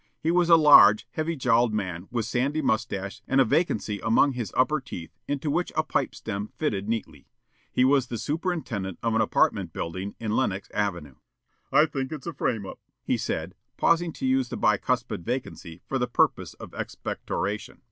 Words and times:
He 0.19 0.31
was 0.31 0.49
a 0.49 0.55
large, 0.55 1.07
heavy 1.11 1.35
jowled 1.35 1.73
man 1.75 2.07
with 2.09 2.25
sandy 2.25 2.63
mustache 2.63 3.21
and 3.27 3.39
a 3.39 3.45
vacancy 3.45 3.99
among 3.99 4.31
his 4.33 4.51
upper 4.57 4.81
teeth 4.81 5.15
into 5.27 5.51
which 5.51 5.71
a 5.75 5.83
pipe 5.83 6.15
stem 6.15 6.47
fitted 6.57 6.89
neatly. 6.89 7.27
He 7.71 7.85
was 7.85 8.07
the 8.07 8.17
superintendent 8.17 8.97
of 9.03 9.13
an 9.13 9.21
apartment 9.21 9.73
building 9.73 10.15
in 10.19 10.35
Lenox 10.35 10.71
Avenue. 10.71 11.17
"I 11.71 11.85
think 11.85 12.11
it's 12.11 12.25
a 12.25 12.33
frame 12.33 12.65
up," 12.65 12.79
he 13.03 13.15
said, 13.15 13.53
pausing 13.77 14.11
to 14.13 14.25
use 14.25 14.49
the 14.49 14.57
bicuspid 14.57 15.21
vacancy 15.23 15.83
for 15.85 15.99
the 15.99 16.07
purpose 16.07 16.55
of 16.55 16.73
expectoration. 16.73 17.77